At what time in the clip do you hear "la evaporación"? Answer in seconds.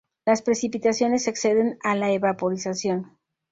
1.93-3.19